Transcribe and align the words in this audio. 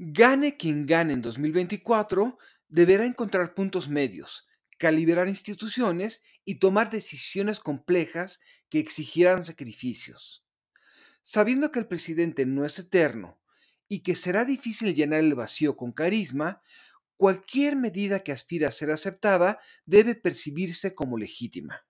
Gane 0.00 0.56
quien 0.56 0.86
gane 0.86 1.12
en 1.12 1.22
2024, 1.22 2.38
deberá 2.68 3.04
encontrar 3.04 3.54
puntos 3.54 3.88
medios, 3.88 4.46
calibrar 4.78 5.26
instituciones 5.26 6.22
y 6.44 6.60
tomar 6.60 6.88
decisiones 6.88 7.58
complejas 7.58 8.38
que 8.68 8.78
exigirán 8.78 9.44
sacrificios. 9.44 10.46
Sabiendo 11.20 11.72
que 11.72 11.80
el 11.80 11.88
presidente 11.88 12.46
no 12.46 12.64
es 12.64 12.78
eterno 12.78 13.40
y 13.88 14.04
que 14.04 14.14
será 14.14 14.44
difícil 14.44 14.94
llenar 14.94 15.18
el 15.18 15.34
vacío 15.34 15.76
con 15.76 15.90
carisma, 15.90 16.62
cualquier 17.16 17.74
medida 17.74 18.20
que 18.20 18.30
aspire 18.30 18.66
a 18.66 18.70
ser 18.70 18.92
aceptada 18.92 19.58
debe 19.84 20.14
percibirse 20.14 20.94
como 20.94 21.18
legítima. 21.18 21.84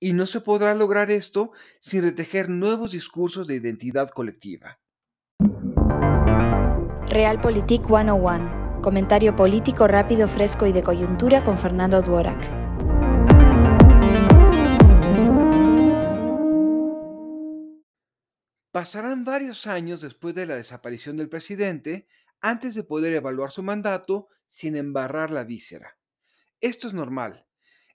Y 0.00 0.14
no 0.14 0.24
se 0.24 0.40
podrá 0.40 0.74
lograr 0.74 1.10
esto 1.10 1.52
sin 1.78 2.04
retejer 2.04 2.48
nuevos 2.48 2.92
discursos 2.92 3.46
de 3.46 3.56
identidad 3.56 4.08
colectiva. 4.08 4.80
Realpolitik 7.20 7.84
101. 7.84 8.80
Comentario 8.80 9.34
político 9.34 9.88
rápido, 9.88 10.28
fresco 10.28 10.68
y 10.68 10.72
de 10.72 10.84
coyuntura 10.84 11.42
con 11.42 11.58
Fernando 11.58 12.00
Duorak. 12.00 12.40
Pasarán 18.70 19.24
varios 19.24 19.66
años 19.66 20.00
después 20.00 20.36
de 20.36 20.46
la 20.46 20.54
desaparición 20.54 21.16
del 21.16 21.28
presidente 21.28 22.06
antes 22.40 22.76
de 22.76 22.84
poder 22.84 23.12
evaluar 23.14 23.50
su 23.50 23.64
mandato 23.64 24.28
sin 24.46 24.76
embarrar 24.76 25.32
la 25.32 25.42
víscera. 25.42 25.98
Esto 26.60 26.86
es 26.86 26.94
normal. 26.94 27.46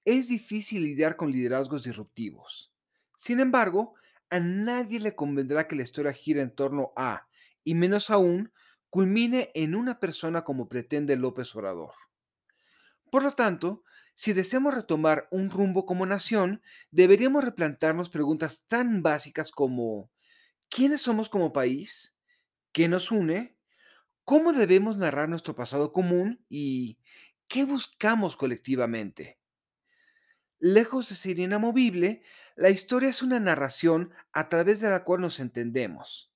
Es 0.03 0.27
difícil 0.27 0.83
lidiar 0.83 1.15
con 1.15 1.31
liderazgos 1.31 1.85
disruptivos. 1.85 2.73
Sin 3.15 3.39
embargo, 3.39 3.93
a 4.29 4.41
nadie 4.41 4.99
le 4.99 5.15
convendrá 5.15 5.65
que 5.65 5.77
la 5.77 5.83
historia 5.83 6.11
gire 6.11 6.41
en 6.41 6.53
torno 6.53 6.91
a, 6.97 7.29
y 7.63 7.73
menos 7.73 8.09
aún, 8.09 8.51
culmine 8.93 9.49
en 9.55 9.73
una 9.73 9.99
persona 9.99 10.43
como 10.43 10.69
pretende 10.69 11.15
López 11.15 11.55
Obrador. 11.55 11.95
Por 13.09 13.23
lo 13.23 13.31
tanto, 13.31 13.83
si 14.13 14.33
deseamos 14.33 14.71
retomar 14.71 15.27
un 15.31 15.49
rumbo 15.49 15.87
como 15.87 16.05
nación, 16.05 16.61
deberíamos 16.91 17.43
replantarnos 17.43 18.11
preguntas 18.11 18.65
tan 18.67 19.01
básicas 19.01 19.49
como 19.49 20.11
¿Quiénes 20.69 21.01
somos 21.01 21.27
como 21.27 21.51
país? 21.51 22.15
¿Qué 22.71 22.87
nos 22.87 23.09
une? 23.09 23.57
¿Cómo 24.25 24.53
debemos 24.53 24.95
narrar 24.95 25.27
nuestro 25.27 25.55
pasado 25.55 25.91
común? 25.91 26.45
¿Y 26.47 26.99
qué 27.47 27.65
buscamos 27.65 28.37
colectivamente? 28.37 29.39
Lejos 30.59 31.09
de 31.09 31.15
ser 31.15 31.39
inamovible, 31.39 32.21
la 32.55 32.69
historia 32.69 33.09
es 33.09 33.23
una 33.23 33.39
narración 33.39 34.11
a 34.33 34.49
través 34.49 34.81
de 34.81 34.91
la 34.91 35.03
cual 35.03 35.21
nos 35.21 35.39
entendemos. 35.39 36.31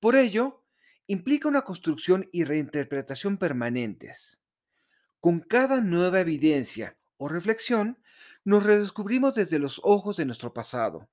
Por 0.00 0.16
ello, 0.16 0.65
implica 1.06 1.48
una 1.48 1.62
construcción 1.62 2.28
y 2.32 2.44
reinterpretación 2.44 3.38
permanentes. 3.38 4.42
Con 5.20 5.40
cada 5.40 5.80
nueva 5.80 6.20
evidencia 6.20 6.98
o 7.16 7.28
reflexión, 7.28 7.98
nos 8.44 8.62
redescubrimos 8.62 9.34
desde 9.34 9.58
los 9.58 9.80
ojos 9.84 10.16
de 10.16 10.24
nuestro 10.24 10.52
pasado. 10.52 11.08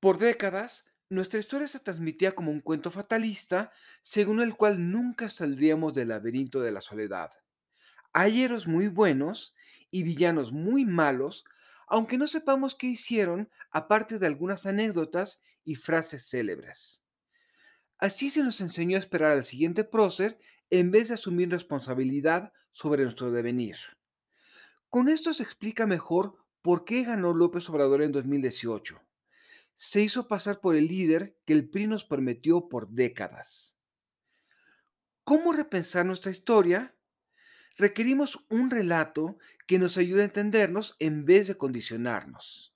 Por 0.00 0.18
décadas, 0.18 0.90
nuestra 1.08 1.40
historia 1.40 1.68
se 1.68 1.80
transmitía 1.80 2.34
como 2.34 2.50
un 2.50 2.60
cuento 2.60 2.90
fatalista, 2.90 3.72
según 4.02 4.40
el 4.40 4.56
cual 4.56 4.90
nunca 4.90 5.30
saldríamos 5.30 5.94
del 5.94 6.08
laberinto 6.08 6.60
de 6.60 6.72
la 6.72 6.80
soledad. 6.80 7.32
Hay 8.12 8.42
héroes 8.42 8.66
muy 8.66 8.88
buenos 8.88 9.54
y 9.90 10.02
villanos 10.02 10.52
muy 10.52 10.84
malos, 10.84 11.44
aunque 11.86 12.18
no 12.18 12.26
sepamos 12.26 12.74
qué 12.74 12.88
hicieron, 12.88 13.50
aparte 13.70 14.18
de 14.18 14.26
algunas 14.26 14.66
anécdotas 14.66 15.40
y 15.64 15.76
frases 15.76 16.28
célebres. 16.28 17.05
Así 17.98 18.30
se 18.30 18.42
nos 18.42 18.60
enseñó 18.60 18.96
a 18.96 19.00
esperar 19.00 19.32
al 19.32 19.44
siguiente 19.44 19.84
prócer 19.84 20.38
en 20.70 20.90
vez 20.90 21.08
de 21.08 21.14
asumir 21.14 21.50
responsabilidad 21.50 22.52
sobre 22.70 23.04
nuestro 23.04 23.30
devenir. 23.30 23.76
Con 24.90 25.08
esto 25.08 25.32
se 25.32 25.42
explica 25.42 25.86
mejor 25.86 26.36
por 26.62 26.84
qué 26.84 27.04
ganó 27.04 27.32
López 27.32 27.68
Obrador 27.68 28.02
en 28.02 28.12
2018 28.12 29.00
se 29.76 30.00
hizo 30.00 30.26
pasar 30.26 30.60
por 30.60 30.74
el 30.74 30.88
líder 30.88 31.36
que 31.44 31.52
el 31.52 31.68
PRI 31.68 31.86
nos 31.86 32.04
prometió 32.04 32.68
por 32.68 32.88
décadas. 32.88 33.76
¿Cómo 35.22 35.52
repensar 35.52 36.06
nuestra 36.06 36.30
historia? 36.30 36.94
Requerimos 37.76 38.38
un 38.48 38.70
relato 38.70 39.38
que 39.66 39.78
nos 39.78 39.98
ayude 39.98 40.22
a 40.22 40.26
entendernos 40.26 40.96
en 40.98 41.26
vez 41.26 41.48
de 41.48 41.58
condicionarnos. 41.58 42.74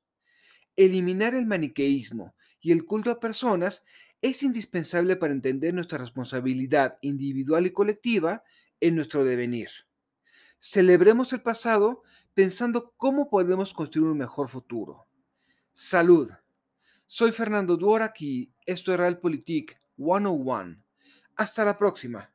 Eliminar 0.76 1.34
el 1.34 1.46
maniqueísmo 1.46 2.34
y 2.60 2.72
el 2.72 2.84
culto 2.84 3.10
a 3.10 3.20
personas 3.20 3.84
es 4.22 4.42
indispensable 4.42 5.16
para 5.16 5.32
entender 5.32 5.72
nuestra 5.74 5.98
responsabilidad 5.98 6.98
individual 7.00 7.66
y 7.66 7.72
colectiva 7.72 8.42
en 8.80 8.96
nuestro 8.96 9.24
devenir. 9.24 9.70
Celebremos 10.58 11.32
el 11.32 11.40
pasado 11.40 12.02
pensando 12.34 12.92
cómo 12.96 13.30
podemos 13.30 13.72
construir 13.72 14.10
un 14.10 14.18
mejor 14.18 14.48
futuro. 14.48 15.06
Salud. 15.72 16.30
Soy 17.06 17.32
Fernando 17.32 17.76
Duorak 17.76 18.20
y 18.20 18.52
esto 18.66 18.92
es 18.92 18.98
Realpolitik 18.98 19.80
101. 19.96 20.76
Hasta 21.36 21.64
la 21.64 21.78
próxima. 21.78 22.30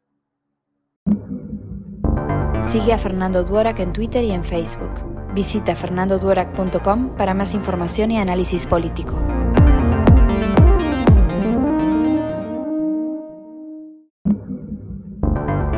Sigue 2.62 2.94
a 2.94 2.98
Fernando 2.98 3.44
Duorak 3.44 3.80
en 3.80 3.94
Twitter 3.94 4.24
y 4.24 4.32
en 4.32 4.44
Facebook. 4.44 5.34
Visita 5.34 5.76
fernandoduorak.com 5.76 7.16
para 7.16 7.34
más 7.34 7.54
información 7.54 8.12
y 8.12 8.18
análisis 8.18 8.66
político. 8.66 9.35